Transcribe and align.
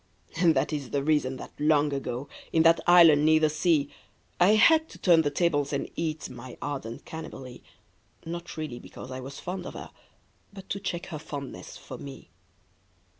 And 0.37 0.55
that 0.55 0.73
is 0.73 0.89
the 0.89 1.03
reason 1.03 1.37
that 1.37 1.51
long 1.59 1.93
ago. 1.93 2.27
In 2.51 2.63
that 2.63 2.79
island 2.87 3.23
near 3.23 3.39
the 3.39 3.51
sea, 3.51 3.87
I 4.39 4.55
had 4.55 4.89
to 4.89 4.97
turn 4.97 5.21
the 5.21 5.29
tables 5.29 5.71
and 5.71 5.91
eat 5.95 6.27
My 6.27 6.57
ardent 6.59 7.05
Cannibalee— 7.05 7.61
Not 8.25 8.57
really 8.57 8.79
because 8.79 9.11
I 9.11 9.19
was 9.19 9.39
fond 9.39 9.67
of 9.67 9.75
her, 9.75 9.91
But 10.51 10.69
to 10.71 10.79
check 10.79 11.05
her 11.13 11.19
fondness 11.19 11.77
for 11.77 11.99
me. 11.99 12.31